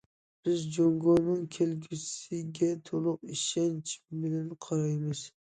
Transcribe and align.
بىز 0.47 0.61
جۇڭگونىڭ 0.77 1.43
كەلگۈسىگە 1.57 2.71
تولۇق 2.91 3.31
ئىشەنچ 3.37 3.95
بىلەن 4.25 4.53
قارايمىز. 4.69 5.27